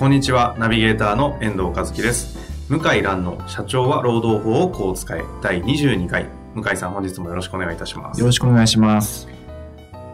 [0.00, 2.38] こんにちは、ナビゲーターの遠藤和樹です。
[2.70, 6.24] 向井蘭の社長は労働法をこう使え第22回。
[6.54, 8.18] 向井さん、本日もよろしくお願いいたします。
[8.18, 9.28] よろしくお願いします。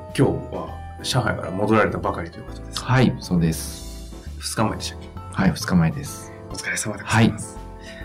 [0.09, 0.23] 今日
[0.53, 2.83] は上海から戻られたばかりということです。
[2.83, 4.13] はい、そうです。
[4.41, 5.09] 2日前でしたっけ？
[5.15, 6.33] はい、二日前です。
[6.51, 7.59] お疲れ様でございます。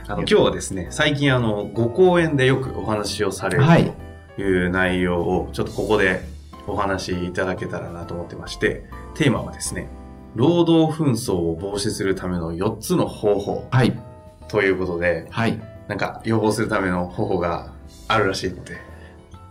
[0.07, 3.91] あの今日はですね、最近あの、ご講演でよくお話をされるはい
[4.35, 6.21] という内容を、ちょっとここで
[6.67, 9.89] お話しいただけたらなと思ってまして、テーマはですね、
[10.35, 13.99] 労働紛争を防止するための4つの方法はい、
[14.47, 15.59] ということで、はい。
[15.87, 17.73] なんか予防するための方法が
[18.07, 18.77] あるらしいので、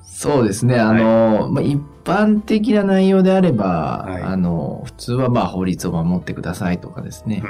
[0.03, 0.79] そうですね。
[0.79, 4.23] あの、まあ、一般的な内容であれば、はい。
[4.23, 7.43] あの、普通はまあ法律を守ってくださいとかですね、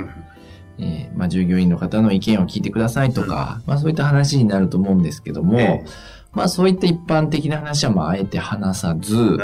[0.79, 5.85] うんえーまあ、従業員の方の意見を聞いてくださいとか、まあそういった話になると思うんですけども、え
[6.33, 9.39] まあそういった一般的な話はまああえて話さず、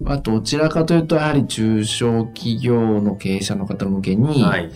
[0.00, 4.46] まあどちらかというとやはり中小企業の経営者の方向けに、ど。
[4.46, 4.70] はい。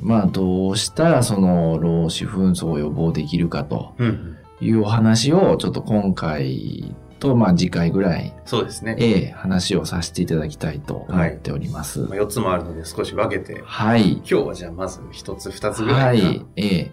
[0.00, 4.36] まあどうしたらその労使紛争を予防できるかとうん。
[4.60, 8.96] いうお話をちょっと今回とまあ次回ぐらい、そうですね。
[8.98, 12.00] ええ話をさせていただきたいと思っております。
[12.00, 14.14] まあ、4つもあるので少し分けて、はい。
[14.14, 16.32] 今日はじゃあまず1つ、2つぐらはいかな。
[16.32, 16.46] い。
[16.56, 16.90] ええ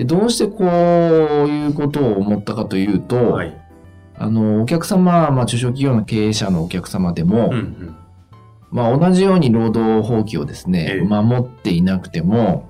[0.00, 0.66] でどうしてこう
[1.48, 3.54] いうことを思ったかというと、はい。
[4.16, 7.96] あの、お客様、まあ中小企業の経営者のお客様でも、うんうん。
[8.70, 12.66] まあ同じように労働法規をですね、ええ守っていなくても、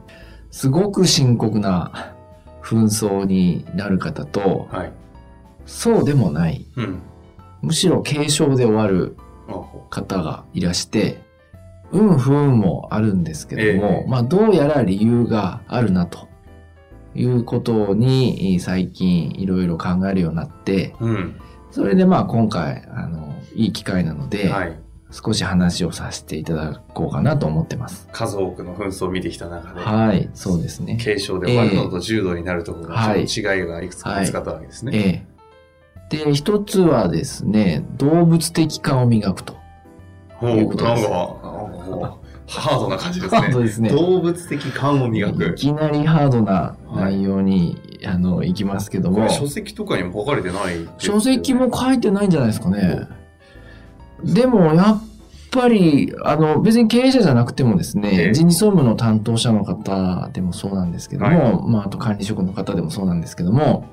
[0.50, 2.14] すごく深刻な
[2.64, 4.92] 紛争になる方と、はい。
[5.66, 7.00] そうでもない、うん。
[7.62, 9.16] むしろ軽症で終わる
[9.88, 11.22] 方がいらして、
[11.92, 16.29] 運不運もあるんですけども、ええまあどうやら理由があるなと
[17.14, 21.40] いうことに最近いろいろ考えるようになって、ううん。
[21.70, 24.78] それでまあ今回、あの、いい機会なので、はい。
[25.12, 28.08] 少し話をさせていただこうかなと思ってます。
[28.12, 30.98] 数多くの紛争を見てきた中で、はい、そうですね。
[31.02, 35.26] 軽症で終わるのと重度になるところが、はいちょっと違いがいくつか見つかったわけですね。
[36.12, 36.24] ええ。
[36.24, 39.56] で、一つはですね、動物的勘を磨くと。
[40.42, 41.08] いうことです
[42.58, 43.40] ハードな感じですね。
[43.40, 45.54] ハードですね動物的勘を磨いく。
[45.54, 53.06] きなりハードな内容に、あの、いきますけども書籍とかにも書かれてないね書籍も書いてないんじゃないですかね。
[54.24, 55.02] でも、やっ
[55.50, 63.86] ぱり、あの、別に経営者じゃなくてもですええね、人事総務の担当者の方でもそうなんですけども、まあ、あと管理職の方でもそうなんですけども、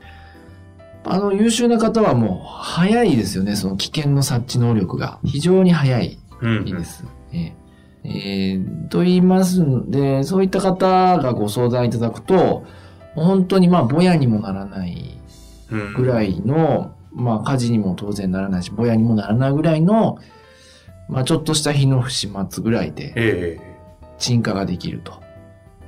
[1.05, 5.19] あの、優秀な方はもう、早いですよね、その危険の察知能力が。
[5.23, 6.19] 非常に早い。
[6.41, 7.05] うんいいです。
[7.31, 7.66] ええ
[8.03, 12.65] えーと言いますので、そういった方がご相談いただくと、
[13.15, 15.19] 本当にまあ、ぼやにもならない
[15.71, 20.17] うんぐらいの、まあ、火事にも当然ならないし、ぼやにもならないぐらいの、
[21.09, 23.59] まあ、ちょっとした日の不始末ぐらいで、え。
[24.17, 25.26] 鎮火ができると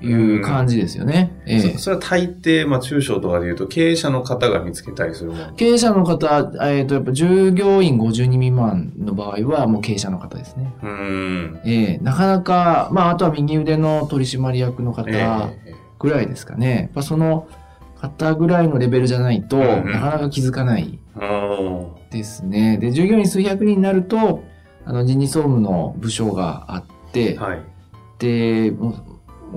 [0.02, 1.32] いう感じですよね。
[1.46, 5.54] えええそそれは大抵、まあ中小とかで言うと、経営者の方が見つけたりするもの。
[5.54, 10.74] 経営者の方、えっ、と、やっぱ従業員50人未満の場合は、もう経営者の方ですね。
[10.82, 11.60] うーん。
[11.66, 15.16] ええなかなか、まあ、あとは右腕の取締役の方、え
[15.66, 16.76] えぐらいですかね。
[16.76, 17.48] やっぱその
[18.00, 20.98] 方ぐらいのレベルじゃないと、うんうんなかなか気づかない
[22.10, 22.78] ですね。
[22.78, 24.42] で、従業員数百人になると、
[24.86, 27.62] あの、人事総務の部署があって、はい。
[28.18, 28.72] で、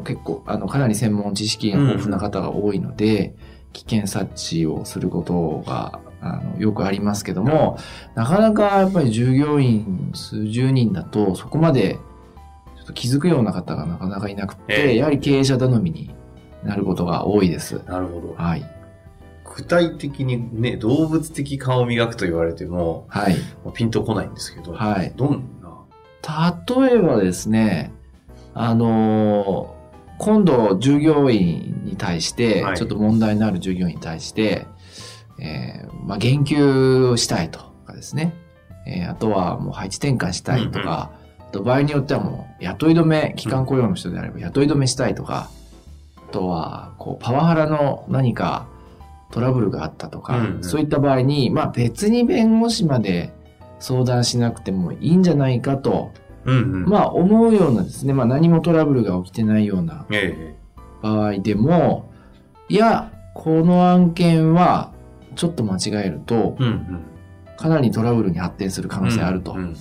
[0.00, 3.34] 結構、あの、かなり専門知識が豊富な方が多いので、
[3.72, 7.78] 危険察知をすることが、あの、よくありますけども、
[8.14, 11.98] なかなかやっぱり従業員数十人だと、そこまで、
[12.76, 16.14] ちょっと気づくような方がなかなかいなくて、ええやはり経営者頼みに
[16.64, 17.80] なることが多いです。
[17.86, 18.34] なるほど。
[18.36, 18.64] はい。
[19.56, 23.36] 具体的にね、動物的顔を磨くと言われても、はい。
[23.64, 25.12] まあピンとこないんですけど、はい。
[25.16, 27.92] どんな、例えばですね、
[28.54, 29.81] あのー
[30.18, 32.76] 今度従業員に対して、はい。
[32.76, 34.66] ちょっと問題のある従業員に対して、
[35.40, 38.34] えーまあ、言及をしたいとかですね、
[38.86, 41.10] えーあとはもう配置転換したいとか、
[41.40, 45.50] あと場合によってはもう雇い止め、期間雇用の人であれば雇い止めしたいとか、
[46.16, 48.68] あとはこうパワハラの何か
[49.30, 50.64] トラブルがあったとか、うんうん。
[50.64, 53.32] そういった場合に、まあ別に弁護士まで
[53.80, 56.12] 相談しなくてもいいんじゃないかと、
[56.44, 56.84] うんうん。
[56.86, 60.56] まあ思うようなですね、まあ何もトラブルが起きてないようなええ
[61.02, 62.10] 場合でも、
[62.68, 64.92] いや、この案件は
[65.36, 67.00] ちょっと間違えると、うんうん。
[67.56, 69.76] かなりトラブルに発展する可能性あるとうんうん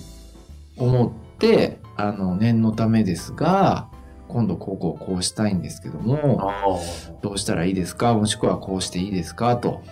[0.78, 3.88] 思って、あの、念のためですが、
[4.28, 6.78] 今度こうこうこうしたいんですけども、あ
[7.20, 8.14] どうしたらいいですか？
[8.14, 9.56] もしくはこうしていいですか？
[9.58, 9.82] と、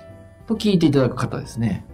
[0.47, 1.85] と聞いていただく方ですね。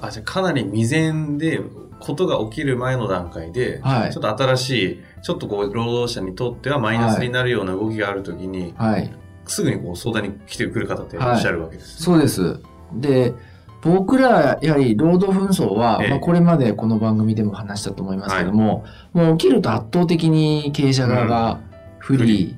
[0.00, 0.06] あ。
[0.06, 1.60] あ、じゃあかなり未然で、
[2.04, 9.10] ことが起きる前の段階で、はいちょっと新しい、ちょっとこう、労働者にとってはマイナスになるような動きがあるときに、はい。
[9.46, 12.60] すぐにこう相談に来てくる方っていらっしゃるわけです、ねそうです。
[12.92, 13.34] で、
[13.82, 21.60] 僕ら、やはり労働紛争は、ええまあ、これまでこの番組でも話したと思いますけども、もう起きると圧倒的に経営者側が
[21.98, 22.56] 不利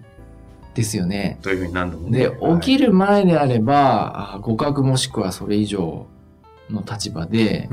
[0.75, 1.39] ですよね。
[1.43, 2.19] というふうに何度もね。
[2.21, 6.07] で、起きる前であれば、あ互角もしくはそれ以上
[6.71, 7.69] の立場で。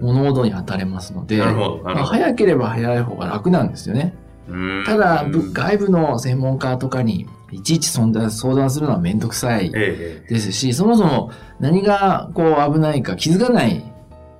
[0.00, 1.52] 物事に当たれますので、ま
[1.84, 2.04] あ。
[2.04, 4.14] 早ければ早い方が楽なんですよね。
[4.48, 13.84] うんただ、外部の専門家とかにいちいち相談相談するのはめんどくさいええですし、そもそも何がこう危ないか気づかない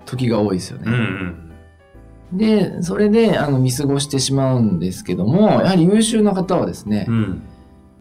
[0.07, 0.89] 時が多いですよええ。
[0.89, 2.67] うんうね。
[2.67, 2.77] ん。
[2.77, 7.43] で、それであの見過ごしてしまうんですけども、やはり優秀な方はですね、うん。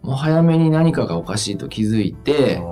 [0.02, 2.62] もう早めに何かがおかしいと気づいて、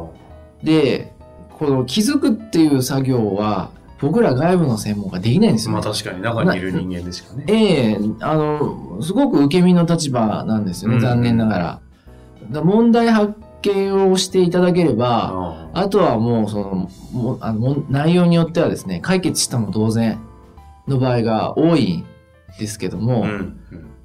[0.62, 1.12] で、
[1.58, 3.70] この気づくっていう作業は
[4.00, 5.80] 僕ら外部の専門家できないんですよ、ね。
[5.80, 7.44] まあ確かに中にいる人間でしかね。
[7.48, 12.62] ええあの、すごく受け身の立場なんですよね、うん残念ながら。
[12.62, 20.20] 問題発見をしていただければ、ああとはもう、その、もうあの内容によってはですね、解決したも同然
[20.86, 22.04] の場合が多いん
[22.58, 23.28] ですけども、あ。
[23.28, 23.60] うん。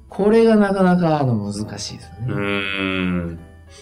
[0.08, 2.34] これがなかなかあの難しいですね。
[2.34, 3.38] ん。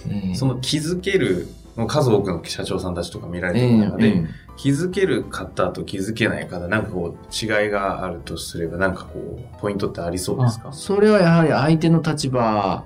[0.09, 1.49] ええその気づける、
[1.87, 10.69] 数多くの社長さんたちとか見られえてる中で、ええ気づける方と気づけない方、なんかこう違いがあるとすれば、なんかこう、ポイントってありそうえですか？
[10.69, 12.85] あそれはやはり相手の立場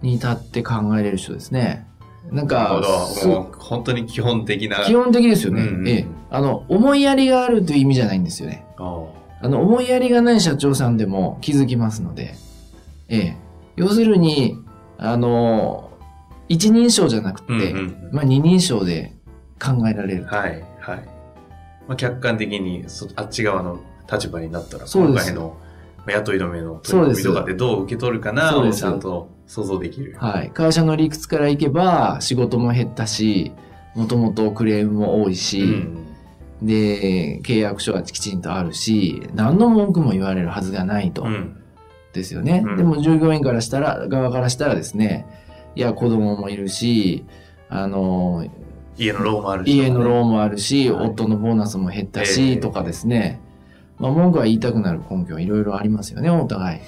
[0.00, 1.86] に立って考えれる人ですね。
[2.30, 2.80] なんか。
[3.26, 4.84] もう本当に基本的な。
[4.84, 6.06] 基本的ですよね、うんうんええ。
[6.30, 8.64] あの、思いやりがあるという意味じゃないんですよね。
[8.76, 9.04] あ
[9.42, 12.36] あの、思いやりがない社長さんでも気づきますので、
[13.08, 13.36] ええ。
[13.74, 14.56] 要するに、
[14.98, 15.87] あの、
[16.48, 19.14] 一人称じゃなくて、あうんうんうんまあ二人称で
[19.62, 20.24] 考えられる。
[20.24, 20.98] はい、はい。
[21.86, 23.80] まあ、客観的にそあっち側の
[24.10, 25.56] 立場になったら、今回の
[25.98, 30.16] まあ雇い止めの取り組みとかでどう受け取るかなをちゃんと想像できる。
[30.18, 30.50] はい。
[30.50, 33.52] 会社の理屈からいけば、仕事も減ったし、
[33.94, 36.04] もともとクレームも多いし、うん
[36.62, 41.22] で、契約書はきちんとあるし、何の文句も言われるはずがないと。
[41.22, 41.62] うん。
[42.12, 42.64] ですよね。
[42.66, 45.26] うんでも従業員からしたら、側からしたらですね、
[45.78, 47.24] いや、子供もいるし、
[47.68, 48.44] あの、
[48.96, 53.40] 家のローンもあるし、家のローンもあるし、はい夫のボーナスも減ったえし、えとかですね。
[53.98, 56.80] まあ、文句は言いたくなる根拠はいろいろありますよね、お互い。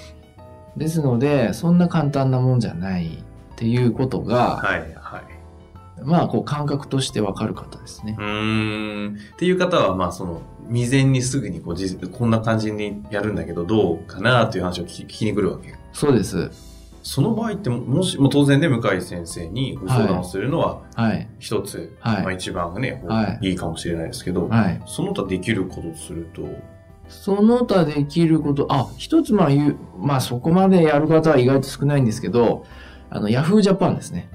[0.75, 6.03] ですので、そんな簡単なもんじゃないっていうことが、はい、はい。
[6.03, 8.21] まあ、こう、感覚としてわかる方ですねう。
[8.21, 9.15] ーん。
[9.15, 15.75] っていう方は、まあ、その、未然にすぐにこう、じこんな感じにやるんだけど、どうかなっていう話を聞き聞きに来るわけ。
[15.93, 16.80] そうです。
[17.03, 21.27] その場合って、もし、もう当然ね、向井先生にご相談をするのは、はい。
[21.39, 24.81] 一つ、はいまあ一番ね、はいいいかもしれないですけど、はい。
[24.85, 26.43] その他できることとすると、
[27.07, 32.65] その他できること、あ、一つまあ言う、まあそこまでやる方は意外と少ないんですけど、
[33.09, 34.29] あの、ヤフージャパンですね。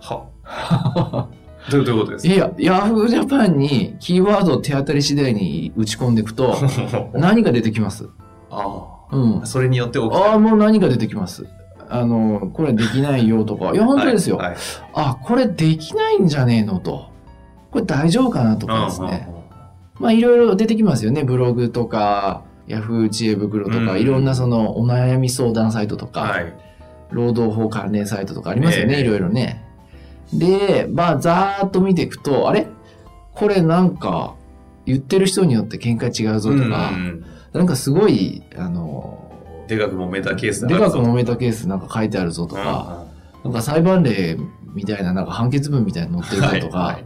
[0.00, 0.26] は？
[1.70, 6.52] どういうどういうことですいや、ヤフージャパンにキーワードを手当たり次第に打ち込んでいくと、
[6.90, 8.08] か何が出てきます
[8.50, 9.46] あうんあ。。
[9.46, 11.46] それによって起きああ、もう何が出てきます。
[11.92, 13.72] あの、これできないよとか。
[13.72, 14.36] いや、本当ですよ。
[14.36, 14.56] はいはい
[14.94, 17.10] あ、これできないんじゃねえのと。
[17.70, 19.28] これ大丈夫かなとかですね。
[20.00, 21.24] まあ、いろいろ出てきますよね。
[21.24, 26.52] ブログとか、ヤフー知恵袋とか、うんいろんなそのお悩み相談サイトとか、はい。
[27.10, 29.64] 労働法関連サイトとかありますよね、ええいろいろね。
[30.32, 32.66] で、まあ、ざーっと見ていくと、あれ？
[33.34, 34.34] これなんか、
[34.86, 39.31] 言ってる人によって見解違うぞとか、うんなんかすごい、あの、
[39.68, 43.04] でかく揉めたケースでかく揉めたたケースなんか書いてあるぞととか、
[43.44, 44.36] なんか裁判例
[44.74, 47.04] みたいななんか判決文みたいなの載ってるぞとか、はいはい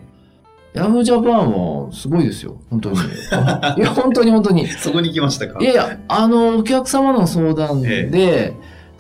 [0.75, 2.99] ヤフージャパンもすごいですよ、本当に。
[3.79, 4.67] いや、本当に本当に。
[4.67, 5.59] そこに来ましたか？
[5.59, 8.53] いやいや、あの、お客様の相談で、え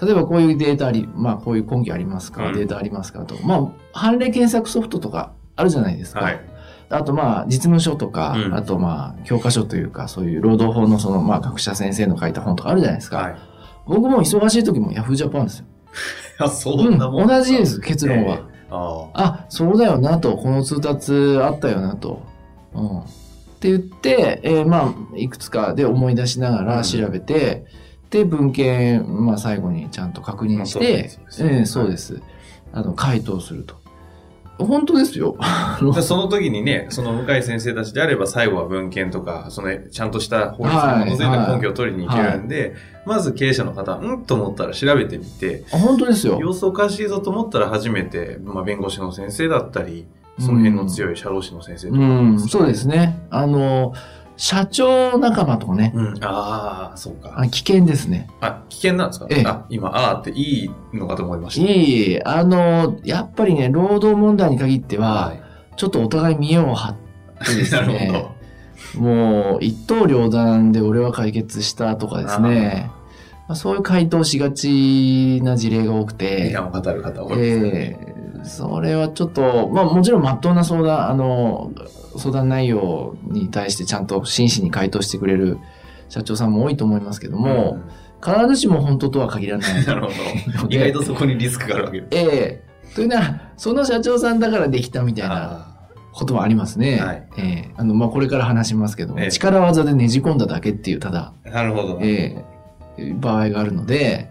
[0.03, 3.27] 例えばこういうデータあり、まあこういう根拠ありますか、うんデータありますか？
[3.27, 3.35] と。
[3.45, 6.21] まあ、判例検索ソフトとかあるじゃないですか。
[6.21, 6.41] はい。
[6.88, 13.16] あとまあ、実務書とか、うんあとまあ、教科書というか、そういう労働法のその、まあ、学者先生の書いた本とかあるじゃないですか。
[13.19, 13.37] はい。
[13.87, 15.64] 僕も忙しい時もヤフージャパンですよ。
[16.38, 18.35] あ、 そうんん、なもん同じです、結論は。
[18.37, 22.23] ええああ、そうだよなと、この通達あったよなと。
[22.75, 22.99] うん。
[23.00, 23.02] っ
[23.61, 27.64] て言って、えーまあ、いくつかで思い出しながら調べて、
[28.11, 32.21] で、文献、まあ、最後にちゃんと確認して、そうですねえーそうです。
[32.73, 33.76] あの、回答すると。
[34.59, 35.37] 本当ですよ。
[36.01, 46.39] その時にね、その向井先生たちであれば最後は文献とか、そのちゃんとした法律に基づいた根拠を取りに行けるんで、まず経営者の方、うんと思ったら調べてみて、あ本当ですよ。
[46.41, 50.07] 様子おかしいぞと思ったら初めて、まあ、弁護士の先生だったり、
[50.39, 53.19] その辺の強い社労士の先生とか、うん、そうですね。
[53.31, 53.95] あの、
[54.37, 57.35] 社長仲間とかね、うん、ああ、そうか。
[57.38, 58.28] あ危険ですね。
[58.40, 59.26] あ、危険なんですか？
[59.31, 61.73] ええあ、今、あーっていいのかと思いました。
[61.73, 65.33] いい、あの、やっぱりね、労働問題に限っては、
[65.76, 66.95] ちょっとお互い見栄を張っ
[67.47, 68.26] てです なるほね、
[68.99, 72.90] もう一刀両断で俺は解決したとかですね、
[73.49, 76.19] まあ、そういう回答しがちな事例が多くど。
[76.19, 77.71] て、批判を語る方多いですね。
[77.75, 78.15] ええ
[78.49, 81.73] それはちょっと、まあもちろん真っ当な相談、あの、
[82.17, 85.59] 相談内容に対してちゃんと真摯に回答してくれる
[86.09, 87.79] 社長さんも多いと思いますけども、
[88.25, 90.69] 必ずしも本当とは限らないうん、なるほど。
[90.69, 92.09] 意外とそこにリスクがあるわけです。
[92.12, 95.76] ええというのは、その社長さんだからできたみたいなあ
[96.12, 96.99] こともありますね。
[96.99, 101.99] はいええあの、まあ、これから話しますけども、ええ力技でねじ込んだだけっていう、ただ、ーなるほど。
[102.03, 102.45] え
[102.99, 104.31] え場合があるので、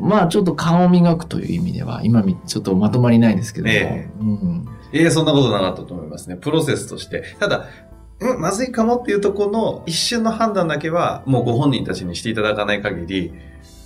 [0.00, 6.36] まあ、ちょっと顔を磨くという意味では、今み、ちょっとまとまりないですけども、えうん、ええそんなことなかったと思いますね。
[6.36, 7.24] プロセスとして。
[7.38, 7.66] ただ、
[8.20, 13.32] うん、まずいかもっていうところの一瞬の判断だけは、もうご本人たちにしていただかない限り、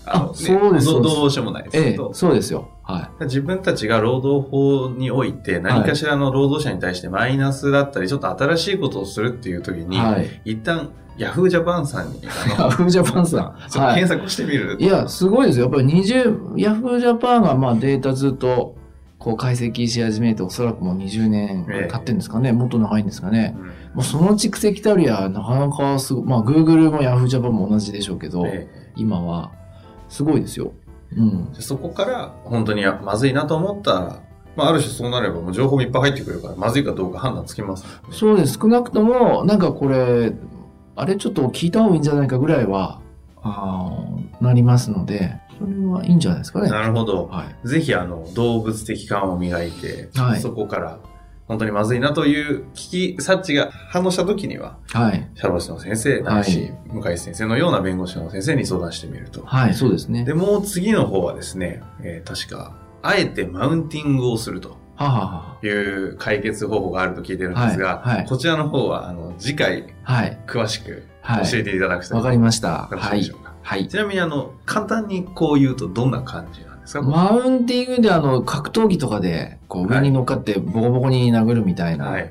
[0.07, 2.69] あそうですどそうですどうしようもないですええそうですよ。
[2.83, 9.85] は自分たちが労働法において何かしらの労働者に対してマイナスだったり、ちょっと新しいことをするっていう時い。
[9.85, 10.41] に、はい。
[10.45, 12.31] 一旦、ヤフージャパンさんに、ヤ
[12.69, 13.55] フージャパンさん。
[13.95, 14.77] 検索してみる。
[14.79, 15.67] いや、すごいですよ。
[15.67, 18.77] やっぱり20、ヤフージャパンがまあデータずっと
[19.19, 22.53] こう解析し始めておそらくもう20年ええ経ってるんですかね。
[22.53, 23.57] もっと長いんですかね。
[23.59, 29.53] うんもうその蓄積たるや、なかなかすごい、まあ Google もヤフージャパンも同じでしょうけど、ええ今は
[30.15, 30.73] すごいですよ。
[31.17, 31.53] うん。
[31.53, 34.23] でそこから本当にあまずいなと思ったら、
[34.57, 38.59] まあ、ある種そうなればもう情報もいっぱい入ってくるから、まずいかどうか判断つきます、そうです。
[38.61, 40.33] 少なくとも、なんかこれ、
[40.95, 43.01] あれちょっと聞いた方がいいんじゃないかぐらいは、
[43.43, 46.71] あーなりますので、それはいいんじゃないですかね。
[46.71, 47.27] なるほど。
[47.27, 47.69] はい。
[47.69, 50.99] ぜひ、あの、動物的感を磨いて、はいそこから、
[51.47, 55.29] 本当にまずいなという危機、察知が反応した時には、はい。
[55.35, 59.45] 社労士の先生ないし、向井先生のような弁護士の先生に相談してみると。
[59.45, 60.25] はい、そうですね。
[60.25, 70.39] で、もう次の方はですね、えー確か、あえてマウンティングをするとはははいう解決方法があると聞いてるんですが、はいはいこちらの方は、あの、次回、はい。
[70.47, 71.51] 詳しくはい。
[71.51, 72.89] 教えていただくとわかりました。
[72.91, 73.37] よろしいはいでしょ。
[73.37, 73.55] うか。
[73.63, 73.89] はい。
[73.89, 82.31] ちなみに、あの、簡単にこう言うとどんな感じなんですか、マウンティングであの、格闘技とかで、こう上に乗っかってボコボコに殴るみたいな、はい。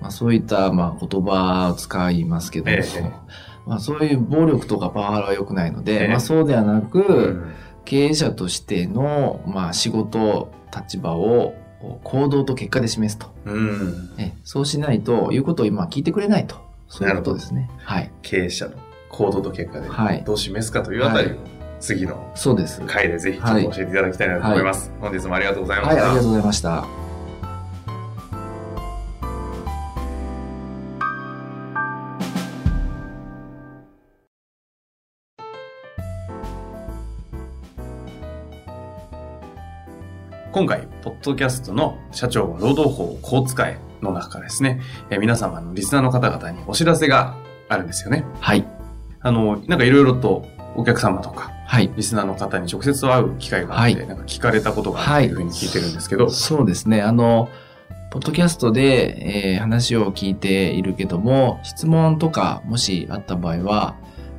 [0.00, 3.10] まあそういった、まあ言葉を使いますけども、ええ
[3.66, 11.54] まあそういう暴力とかパワハラは良くないので、ええまあそうではなく、うん経営者としての、まあ仕事、立場を
[12.02, 13.26] 行動と結果で示すと。
[13.44, 14.14] うん。
[14.18, 16.56] えそうしないと、いうことを今聞いてくれないと。
[16.88, 17.70] そういうことですね。
[17.78, 18.10] はい。
[18.22, 18.72] 経営者の
[19.10, 21.36] 行動と結果ではいどう示すかというあたりを、
[21.80, 22.80] 次のそうです。
[22.86, 24.90] 回でぜひちょっと教えていただきたいなと思います。
[25.00, 26.06] 本日もありがとうございまはい、した。
[26.06, 27.04] ありがとうございました。
[40.52, 47.36] 今回、ポッドキャストの社長は労働法をこう使えの中からですね、えー皆様のリスナーの方々にお知らせが
[47.68, 48.24] あるんですよね。
[48.40, 48.64] はい。
[49.20, 51.90] あの、なんかいろいろとお客様とか、はい。
[51.96, 57.02] リスナーの方に直接会う機会があって、はいなんか聞かれたことがあるというふうに聞いてるんですけど、そうですね。
[57.02, 57.48] あの、
[58.10, 63.96] ポッドキャストで、えー話を聞いているけども、質問とかもしあった場合は、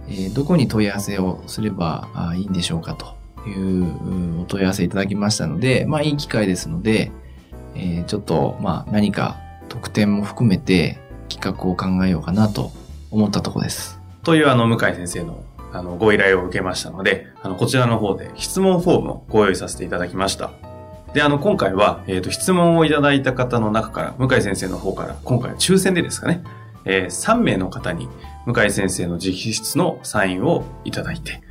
[0.08, 3.16] えーどこに問い合わせをすればあいいんでしょうかと
[3.50, 7.12] いううんお問い合わせいただきましたので、まあいい機会ですので、
[7.76, 9.38] えーちょっとまあ何か
[9.68, 12.72] 特典も含めて企画を考えようかなと
[13.12, 14.00] 思ったところです。
[14.24, 15.44] というあの、向井先生の
[15.76, 20.52] あの、ご依頼を受けましたので、あの、こちらの方で質問フォームをご用意させていただきました。
[21.14, 26.44] で、あの、今回は、えっ、と、質問をいただいた方の中から、向井先生の方から、今回は抽選でですかね、
[26.86, 28.10] えー3名の方に、
[28.46, 31.42] 向井先生の直筆のサインをいただいて、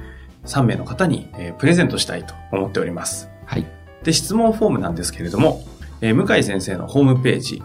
[0.45, 3.31] 3名の方に、えープレゼントしたいと思っております。
[3.47, 3.67] はい。
[4.03, 5.63] で、質問フォームなんですけれども、
[6.01, 7.63] えー向井先生のホームページ、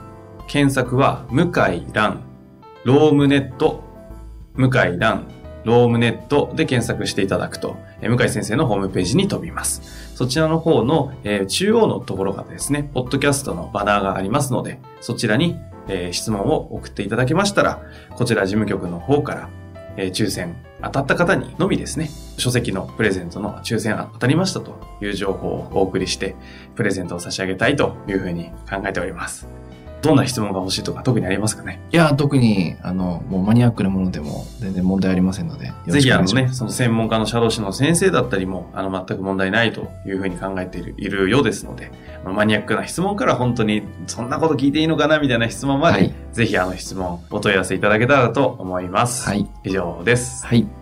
[0.47, 2.23] 検索は、向井蘭、
[2.85, 3.83] ロームネット、
[4.55, 5.27] 向井蘭、
[5.65, 10.15] ロームネットで検索していただくと、え向井先生のホームページに飛びます。
[10.15, 17.81] そちらの方の、えー中央のところがですね、ポッドキャストのバナーがありますので、そちらにえー質問を送っていただけましたら、
[18.15, 19.49] こちら事務局の方から、
[19.97, 26.35] えー抽選当たった方にのみですね、書籍のプレゼントの抽選当たりましたという情報をお送りして、
[26.75, 29.58] プレゼントを差し上げたいというふうに考えております。
[30.01, 31.81] どんな質問が欲しいとか特にありますかね？
[31.91, 35.71] いや、特に、あの、もうマニアックなものでも全然問題ありませんので。
[35.87, 41.91] ぜひあのね、その専門家の社労士の先生だったりも、あの、全く問題ないというふうに考えているいるようですので、
[42.25, 49.27] マニアックな質問から本当に、そんなこと聞いていいのかなみたいな質問まで、はいぜひあの質問、お問い合わせいただけたらと思います。
[49.27, 49.49] はい。
[49.63, 50.45] 以上です。
[50.45, 50.78] はい。